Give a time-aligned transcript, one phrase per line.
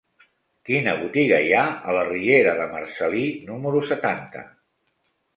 [0.67, 4.43] Quina botiga hi ha a la riera de Marcel·lí número setanta?